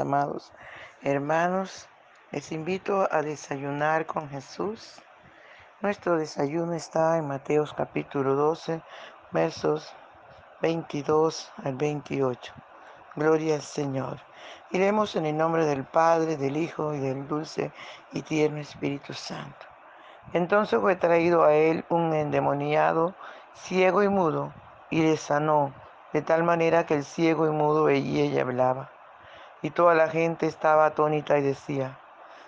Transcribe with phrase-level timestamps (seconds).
[0.00, 0.52] amados
[1.02, 1.88] hermanos.
[2.32, 5.00] Les invito a desayunar con Jesús.
[5.80, 8.82] Nuestro desayuno está en Mateos capítulo 12,
[9.30, 9.94] versos
[10.60, 12.52] 22 al 28.
[13.14, 14.18] Gloria al Señor.
[14.70, 17.72] Iremos en el nombre del Padre, del Hijo y del dulce
[18.12, 19.66] y tierno Espíritu Santo.
[20.32, 23.14] Entonces fue traído a él un endemoniado,
[23.54, 24.52] ciego y mudo,
[24.90, 25.72] y le sanó,
[26.12, 28.90] de tal manera que el ciego y mudo veía y hablaba.
[29.62, 31.98] Y toda la gente estaba atónita y decía,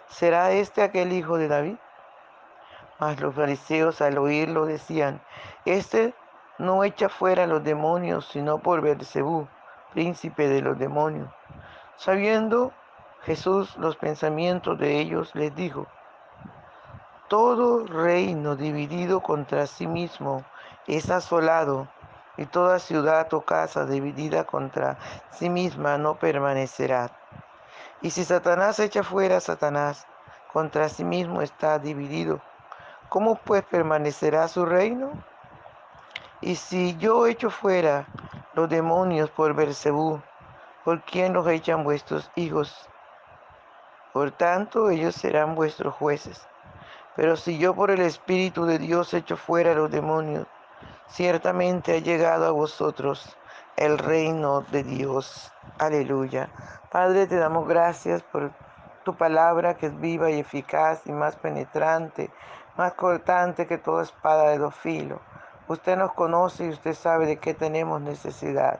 [0.09, 1.77] ¿será este aquel hijo de David?
[2.98, 5.20] Mas los fariseos al oírlo decían,
[5.65, 6.15] este
[6.59, 9.48] no echa fuera los demonios, sino por Beelzebú,
[9.92, 11.28] príncipe de los demonios.
[11.96, 12.73] Sabiendo
[13.23, 15.87] Jesús los pensamientos de ellos, les dijo,
[17.29, 20.45] todo reino dividido contra sí mismo
[20.87, 21.88] es asolado,
[22.41, 24.96] y toda ciudad o casa dividida contra
[25.30, 27.10] sí misma no permanecerá.
[28.01, 30.07] Y si Satanás echa fuera a Satanás,
[30.51, 32.41] contra sí mismo está dividido.
[33.11, 35.13] ¿Cómo pues permanecerá su reino?
[36.41, 38.07] Y si yo echo fuera
[38.55, 40.23] los demonios por Bersebú,
[40.83, 42.88] ¿por quién los echan vuestros hijos?
[44.15, 46.49] Por tanto, ellos serán vuestros jueces.
[47.16, 50.46] Pero si yo por el Espíritu de Dios echo fuera los demonios,
[51.10, 53.36] ciertamente ha llegado a vosotros
[53.76, 55.52] el reino de Dios.
[55.78, 56.48] Aleluya.
[56.90, 58.50] Padre, te damos gracias por
[59.04, 62.30] tu palabra que es viva y eficaz y más penetrante,
[62.76, 65.20] más cortante que toda espada de dos filos.
[65.69, 68.78] Usted nos conoce y usted sabe de qué tenemos necesidad.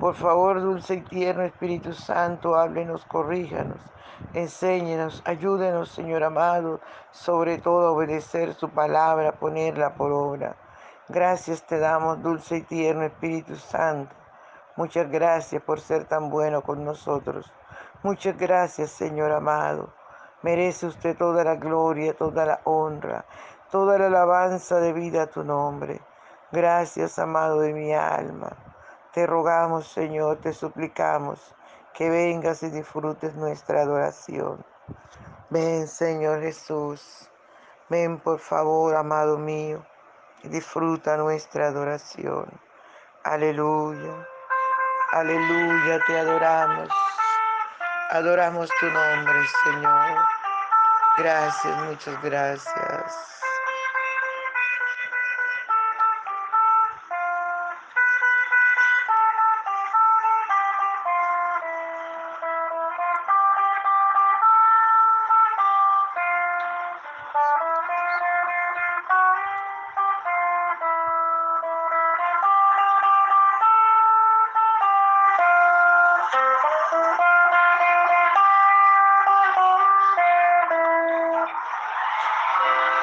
[0.00, 3.78] Por favor, dulce y tierno Espíritu Santo, háblenos, corríjanos,
[4.34, 10.56] enséñenos, ayúdenos, Señor amado, sobre todo a obedecer su palabra, ponerla por obra.
[11.10, 14.14] Gracias te damos, dulce y tierno Espíritu Santo.
[14.76, 17.50] Muchas gracias por ser tan bueno con nosotros.
[18.02, 19.88] Muchas gracias, Señor amado.
[20.42, 23.24] Merece usted toda la gloria, toda la honra,
[23.70, 25.98] toda la alabanza de vida a tu nombre.
[26.52, 28.52] Gracias, amado de mi alma.
[29.14, 31.54] Te rogamos, Señor, te suplicamos
[31.94, 34.62] que vengas y disfrutes nuestra adoración.
[35.48, 37.30] Ven, Señor Jesús.
[37.88, 39.82] Ven, por favor, amado mío,
[40.44, 42.46] disfruta nuestra adoración.
[43.24, 44.26] Aleluya.
[45.12, 46.88] Aleluya, te adoramos.
[48.10, 50.18] Adoramos tu nombre, Señor.
[51.18, 53.40] Gracias, muchas gracias.
[82.58, 82.97] Bye.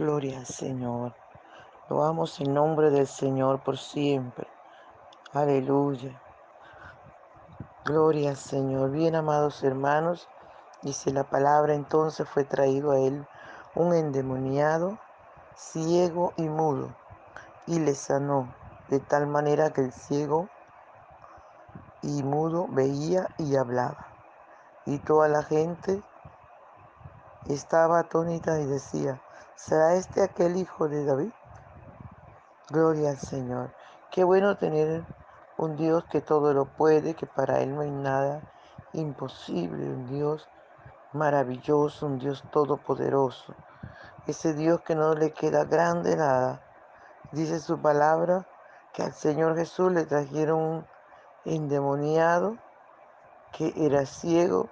[0.00, 1.12] Gloria al Señor.
[1.90, 4.48] Loamos el nombre del Señor por siempre.
[5.34, 6.18] Aleluya.
[7.84, 8.92] Gloria al Señor.
[8.92, 10.26] Bien, amados hermanos,
[10.80, 13.26] dice la palabra, entonces fue traído a él
[13.74, 14.98] un endemoniado,
[15.54, 16.96] ciego y mudo,
[17.66, 18.54] y le sanó,
[18.88, 20.48] de tal manera que el ciego
[22.00, 24.06] y mudo veía y hablaba.
[24.86, 26.02] Y toda la gente
[27.48, 29.20] estaba atónita y decía,
[29.54, 31.32] ¿será este aquel hijo de David?
[32.70, 33.72] Gloria al Señor.
[34.10, 35.04] Qué bueno tener
[35.56, 38.42] un Dios que todo lo puede, que para Él no hay nada
[38.92, 40.48] imposible, un Dios
[41.12, 43.54] maravilloso, un Dios todopoderoso.
[44.26, 46.60] Ese Dios que no le queda grande nada.
[47.32, 48.46] Dice su palabra
[48.92, 50.86] que al Señor Jesús le trajeron un
[51.44, 52.56] endemoniado
[53.52, 54.68] que era ciego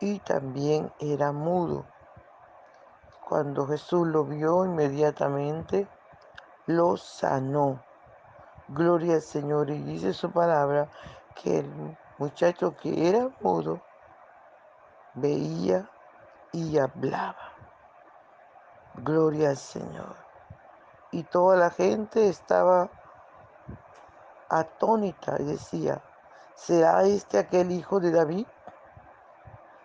[0.00, 1.84] y también era mudo.
[3.28, 5.86] Cuando Jesús lo vio inmediatamente,
[6.64, 7.84] lo sanó.
[8.68, 9.68] Gloria al Señor.
[9.68, 10.88] Y dice su palabra
[11.34, 13.82] que el muchacho que era mudo
[15.12, 15.90] veía
[16.52, 17.52] y hablaba.
[18.94, 20.16] Gloria al Señor.
[21.10, 22.88] Y toda la gente estaba
[24.48, 26.00] atónita y decía,
[26.54, 28.46] ¿será este aquel hijo de David?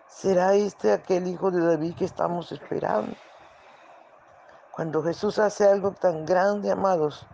[0.08, 3.14] ¿Será este aquel hijo de David que estamos esperando?
[4.74, 7.24] Cuando Jesús hace algo tan grande, amados,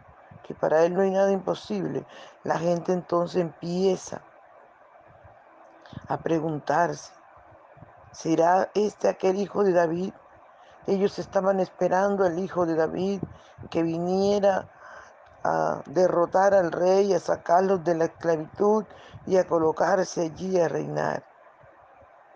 [0.43, 2.05] que para Él no hay nada imposible,
[2.45, 4.21] la gente entonces empieza
[6.07, 7.13] a preguntarse,
[8.13, 10.13] ¿será este aquel hijo de David?
[10.87, 13.23] Ellos estaban esperando al hijo de David
[13.71, 14.69] que viniera
[15.43, 18.85] a derrotar al rey, a sacarlos de la esclavitud
[19.27, 21.25] y a colocarse allí a reinar.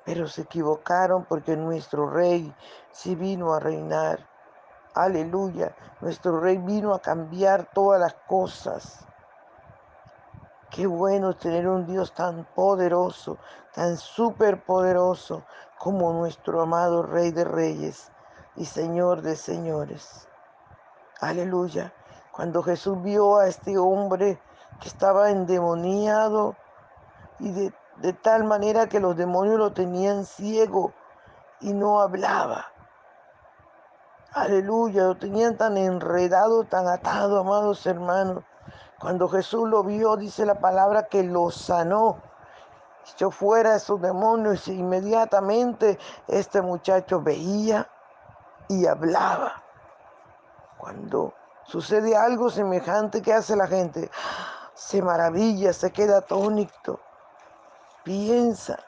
[0.06, 2.54] Pero se equivocaron porque nuestro rey
[2.90, 4.33] sí vino a reinar.
[4.94, 5.74] Aleluya.
[6.00, 9.04] Nuestro rey vino a cambiar todas las cosas.
[10.70, 13.38] Qué bueno tener un Dios tan poderoso,
[13.74, 15.44] tan superpoderoso
[15.78, 18.10] como nuestro amado Rey de Reyes
[18.56, 20.28] y Señor de Señores.
[21.20, 21.92] Aleluya.
[22.32, 24.40] Cuando Jesús vio a este hombre
[24.80, 26.56] que estaba endemoniado
[27.38, 30.92] y de de tal manera que los demonios lo tenían ciego
[31.60, 32.66] y no hablaba.
[34.34, 38.42] Aleluya, lo tenían tan enredado, tan atado, amados hermanos.
[38.98, 42.18] Cuando Jesús lo vio, dice la palabra que lo sanó.
[43.12, 47.88] Echó fuera esos demonios y inmediatamente este muchacho veía
[48.66, 49.62] y hablaba.
[50.78, 54.10] Cuando sucede algo semejante, ¿qué hace la gente?
[54.74, 56.98] Se maravilla, se queda atónito.
[58.02, 58.80] Piensa,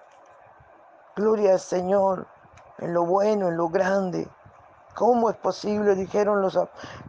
[1.14, 2.26] gloria al Señor,
[2.78, 4.28] en lo bueno, en lo grande.
[4.96, 5.94] ¿Cómo es posible?
[5.94, 6.58] Dijeron los,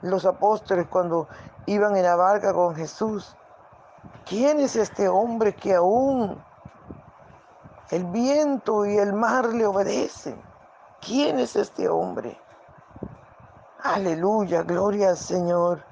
[0.04, 1.28] los apóstoles cuando
[1.66, 3.36] iban en la barca con Jesús.
[4.26, 6.40] ¿Quién es este hombre que aún
[7.90, 10.40] el viento y el mar le obedecen?
[11.02, 12.40] ¿Quién es este hombre?
[13.82, 15.84] Aleluya, gloria al Señor.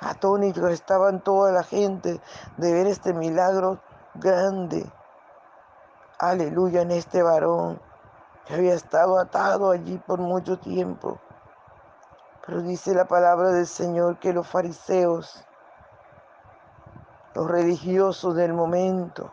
[0.00, 2.20] Atónitos estaban toda la gente
[2.56, 3.80] de ver este milagro
[4.14, 4.90] grande
[6.18, 7.80] aleluya, en este varón
[8.46, 11.18] que había estado atado allí por mucho tiempo.
[12.46, 15.44] Pero dice la palabra del Señor que los fariseos,
[17.34, 19.32] los religiosos del momento,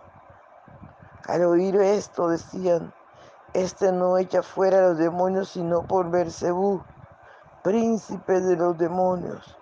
[1.28, 2.94] al oír esto decían,
[3.54, 6.82] este no echa fuera a los demonios sino por Bersebú,
[7.64, 9.58] príncipe de los demonios.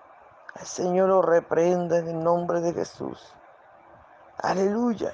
[0.55, 3.33] El Señor lo reprenda en el nombre de Jesús.
[4.37, 5.13] Aleluya.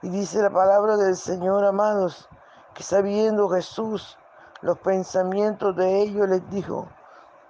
[0.00, 2.28] Y dice la palabra del Señor, amados,
[2.74, 4.18] que sabiendo Jesús
[4.62, 6.88] los pensamientos de ellos, les dijo,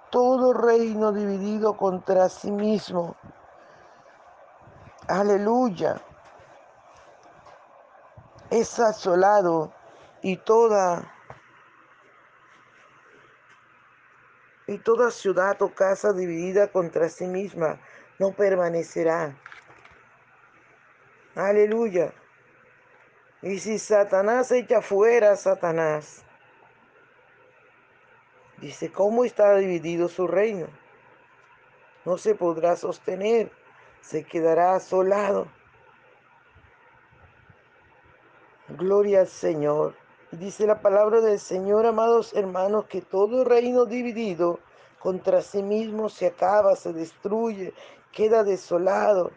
[0.09, 3.15] todo reino dividido contra sí mismo.
[5.07, 6.01] Aleluya.
[8.49, 9.73] Es asolado
[10.21, 11.13] y toda
[14.67, 17.79] y toda ciudad o casa dividida contra sí misma
[18.19, 19.35] no permanecerá.
[21.35, 22.13] Aleluya.
[23.41, 26.25] Y si Satanás echa fuera a Satanás,
[28.57, 30.67] dice, ¿cómo está dividido su reino?
[32.05, 33.51] No se podrá sostener,
[34.01, 35.47] se quedará asolado.
[38.69, 39.95] Gloria al Señor.
[40.31, 44.59] Dice la palabra del Señor, amados hermanos, que todo reino dividido
[44.99, 47.73] contra sí mismo se acaba, se destruye,
[48.11, 49.31] queda desolado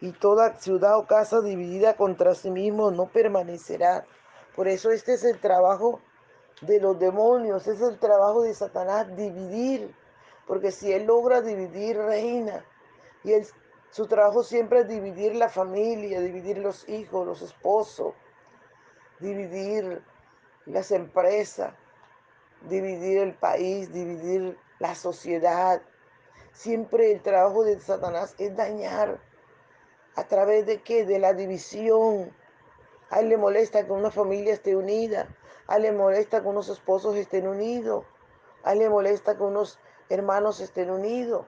[0.00, 4.04] y toda ciudad o casa dividida contra sí mismo no permanecerá.
[4.54, 6.00] Por eso este es el trabajo
[6.60, 7.66] de los demonios.
[7.66, 9.94] Es el trabajo de Satanás dividir.
[10.46, 12.64] Porque si él logra dividir, reina.
[13.22, 13.46] Y él,
[13.90, 18.14] su trabajo siempre es dividir la familia, dividir los hijos, los esposos,
[19.20, 20.02] dividir
[20.66, 21.74] las empresas,
[22.68, 25.80] dividir el país, dividir la sociedad.
[26.52, 29.20] Siempre el trabajo de Satanás es dañar.
[30.16, 31.04] ¿A través de qué?
[31.04, 32.32] De la división.
[33.10, 35.28] A él le molesta que una familia esté unida.
[35.66, 38.04] A él le molesta que unos esposos estén unidos.
[38.62, 39.78] A él le molesta que unos
[40.08, 41.46] hermanos estén unidos.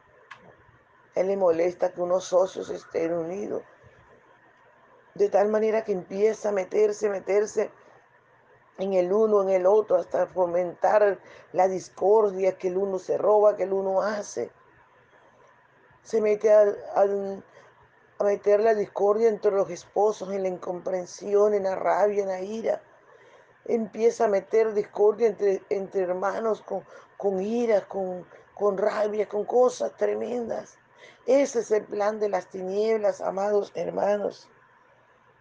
[1.15, 3.63] A él le molesta que unos socios estén unidos.
[5.15, 7.71] De tal manera que empieza a meterse, meterse
[8.79, 11.19] en el uno, en el otro, hasta fomentar
[11.53, 14.51] la discordia que el uno se roba, que el uno hace.
[16.03, 16.63] Se mete a,
[16.95, 22.41] a, meter la discordia entre los esposos, en la incomprensión, en la rabia, en la
[22.41, 22.83] ira.
[23.69, 26.83] Empieza a meter discordia entre, entre hermanos con,
[27.17, 30.79] con ira, con, con rabia, con cosas tremendas.
[31.27, 34.49] Ese es el plan de las tinieblas, amados hermanos.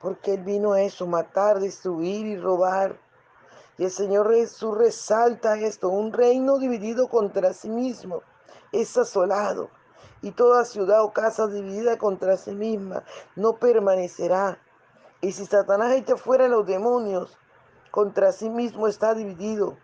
[0.01, 3.00] Porque Él vino a eso, matar, destruir y robar.
[3.77, 8.22] Y el Señor Jesús resalta esto, un reino dividido contra sí mismo
[8.72, 9.70] es asolado,
[10.22, 13.03] y toda ciudad o casa dividida contra sí misma
[13.36, 14.60] no permanecerá.
[15.22, 17.38] Y si Satanás echa fuera a los demonios,
[17.95, 19.77] contra sí mismo está dividido.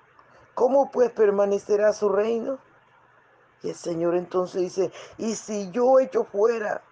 [0.53, 2.59] ¿Cómo pues permanecerá su reino?
[3.63, 6.83] Y el Señor entonces dice, y si yo echo fuera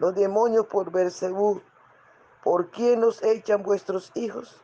[0.00, 1.62] los demonios por Bersebú,
[2.42, 4.60] ¿por quién nos echan vuestros hijos?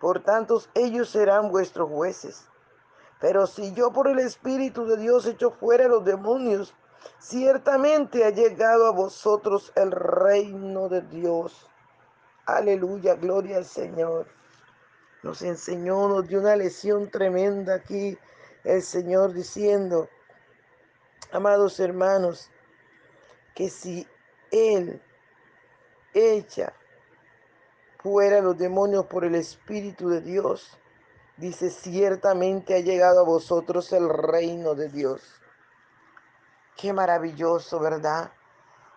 [0.00, 2.48] Por tanto, ellos serán vuestros jueces.
[3.20, 6.74] Pero si yo por el Espíritu de Dios echo fuera los demonios,
[7.18, 11.68] ciertamente ha llegado a vosotros el reino de Dios.
[12.46, 14.39] Aleluya, gloria al Señor.
[15.22, 18.18] Nos enseñó, nos dio una lección tremenda aquí
[18.64, 20.08] el Señor diciendo,
[21.32, 22.50] amados hermanos,
[23.54, 24.06] que si
[24.50, 25.02] Él
[26.14, 26.72] echa
[28.02, 30.78] fuera los demonios por el Espíritu de Dios.
[31.36, 35.22] Dice, ciertamente ha llegado a vosotros el reino de Dios.
[36.76, 38.32] Qué maravilloso, ¿verdad?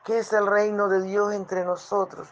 [0.06, 2.30] ¿Qué es el reino de Dios entre nosotros?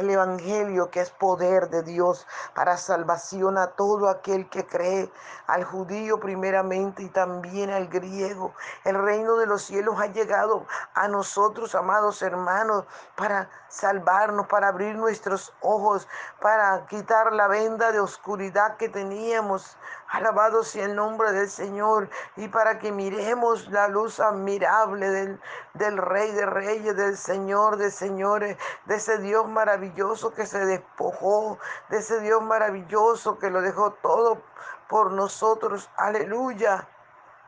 [0.00, 5.10] El Evangelio que es poder de Dios para salvación a todo aquel que cree,
[5.46, 8.54] al judío primeramente y también al griego.
[8.84, 12.84] El reino de los cielos ha llegado a nosotros, amados hermanos,
[13.16, 16.08] para salvarnos, para abrir nuestros ojos,
[16.40, 19.76] para quitar la venda de oscuridad que teníamos.
[20.08, 25.40] Alabado sea el nombre del Señor y para que miremos la luz admirable del,
[25.74, 29.89] del Rey de Reyes, del Señor de Señores, de ese Dios maravilloso
[30.34, 34.42] que se despojó, de ese Dios maravilloso que lo dejó todo
[34.88, 35.90] por nosotros.
[35.96, 36.88] Aleluya.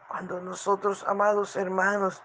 [0.09, 2.23] Cuando nosotros, amados hermanos,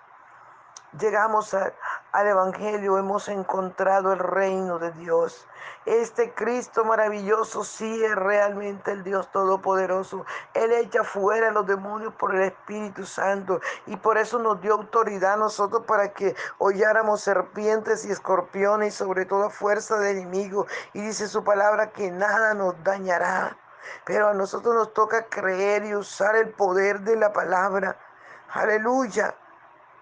[1.00, 5.48] llegamos al Evangelio, hemos encontrado el reino de Dios.
[5.86, 10.26] Este Cristo maravilloso sí es realmente el Dios Todopoderoso.
[10.54, 15.34] Él echa fuera los demonios por el Espíritu Santo y por eso nos dio autoridad
[15.34, 20.68] a nosotros para que holláramos serpientes y escorpiones y sobre todo fuerza de enemigo.
[20.94, 23.58] Y dice su palabra que nada nos dañará.
[24.06, 27.98] Pero a nosotros nos toca creer y usar el poder de la palabra.
[28.50, 29.36] Aleluya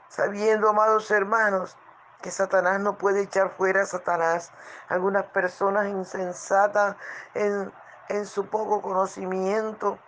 [0.10, 1.78] sabiendo, amados hermanos,
[2.22, 4.52] que Satanás no puede echar fuera a Satanás.
[4.90, 6.96] Algunas personas insensatas
[7.34, 7.72] en,
[8.10, 10.00] en su poco conocimiento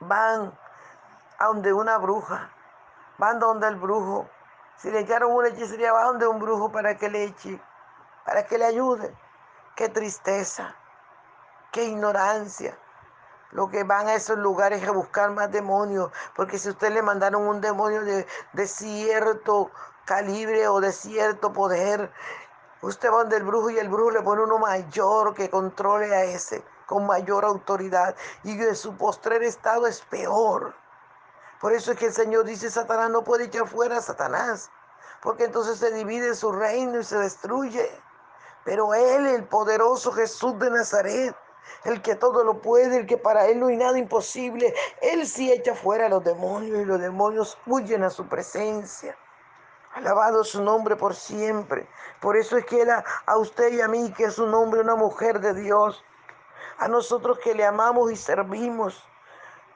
[0.00, 0.56] van
[1.38, 2.50] a donde una bruja,
[3.18, 4.28] van donde el brujo.
[4.76, 7.60] Si le echaron una hechicería, van donde un brujo para que le eche,
[8.24, 9.16] para que le ayude.
[9.74, 10.74] Qué tristeza,
[11.72, 12.76] qué ignorancia
[13.52, 17.46] lo que van a esos lugares a buscar más demonios, porque si usted le mandaron
[17.46, 19.70] un demonio de, de cierto
[20.04, 22.10] calibre o de cierto poder,
[22.80, 26.24] usted va donde el brujo y el brujo le pone uno mayor que controle a
[26.24, 30.74] ese, con mayor autoridad, y su postrer estado es peor.
[31.60, 34.70] Por eso es que el Señor dice, Satanás no puede echar fuera a Satanás,
[35.20, 37.88] porque entonces se divide su reino y se destruye.
[38.64, 41.36] Pero Él, el poderoso Jesús de Nazaret,
[41.84, 44.74] el que todo lo puede, el que para él no hay nada imposible.
[45.00, 49.16] Él sí echa fuera a los demonios y los demonios huyen a su presencia.
[49.94, 51.86] Alabado su nombre por siempre.
[52.20, 54.80] Por eso es que él a, a usted y a mí, que es un hombre,
[54.80, 56.02] una mujer de Dios,
[56.78, 59.04] a nosotros que le amamos y servimos,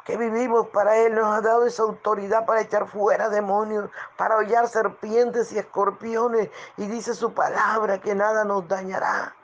[0.05, 4.69] que vivimos para Él, nos ha dado esa autoridad para echar fuera demonios, para hollar
[4.69, 6.49] serpientes y escorpiones.
[6.77, 9.35] Y dice su palabra que nada nos dañará.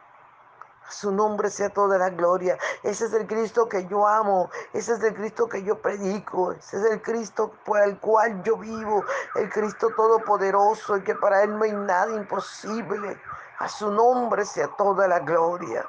[0.92, 2.58] Su nombre sea toda la gloria.
[2.82, 4.50] Ese es el Cristo que yo amo.
[4.72, 6.52] Ese es el Cristo que yo predico.
[6.52, 9.04] Ese es el Cristo por el cual yo vivo.
[9.34, 13.20] El Cristo todopoderoso y que para Él no hay nada imposible.
[13.58, 15.84] A su nombre sea toda la gloria.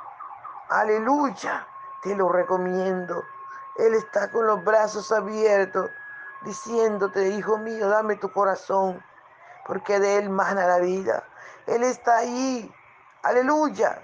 [0.69, 1.67] Aleluya.
[2.01, 3.23] Te lo recomiendo.
[3.77, 5.89] Él está con los brazos abiertos
[6.43, 9.01] diciéndote, hijo mío, dame tu corazón,
[9.65, 11.23] porque de Él mana la vida.
[11.65, 12.73] Él está ahí.
[13.23, 14.01] Aleluya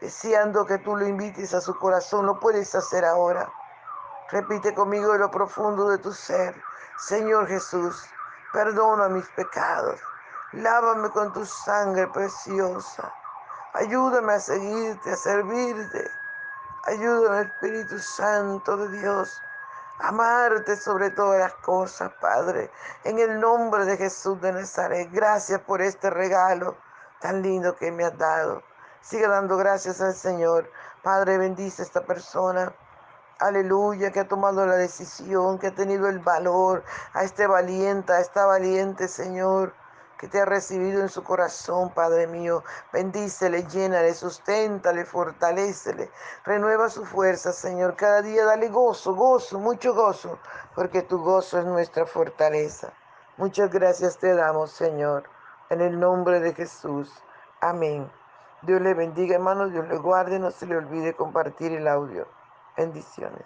[0.00, 2.26] deseando que tú lo invites a su corazón.
[2.26, 3.50] Lo puedes hacer ahora.
[4.30, 6.54] Repite conmigo en lo profundo de tu ser.
[6.98, 8.08] Señor Jesús,
[8.52, 10.00] perdona mis pecados.
[10.52, 13.12] Lávame con tu sangre preciosa.
[13.74, 16.10] Ayúdame a seguirte, a servirte.
[16.84, 19.42] Ayúdame, Espíritu Santo de Dios,
[19.98, 22.70] a amarte sobre todas las cosas, Padre.
[23.04, 26.76] En el nombre de Jesús de Nazaret, gracias por este regalo
[27.20, 28.62] tan lindo que me has dado.
[29.08, 30.68] Sigue dando gracias al Señor.
[31.04, 32.74] Padre, bendice a esta persona.
[33.38, 38.18] Aleluya, que ha tomado la decisión, que ha tenido el valor, a este valiente, a
[38.18, 39.74] esta valiente, Señor,
[40.18, 42.64] que te ha recibido en su corazón, Padre mío.
[42.92, 46.10] Bendícele, llénale, susténtale, fortalecele,
[46.44, 47.94] renueva su fuerza, Señor.
[47.94, 50.40] Cada día dale gozo, gozo, mucho gozo,
[50.74, 52.92] porque tu gozo es nuestra fortaleza.
[53.36, 55.30] Muchas gracias te damos, Señor,
[55.70, 57.22] en el nombre de Jesús.
[57.60, 58.10] Amén.
[58.66, 62.26] Dios le bendiga, hermanos, Dios le guarde, no se le olvide compartir el audio.
[62.76, 63.34] Bendiciones.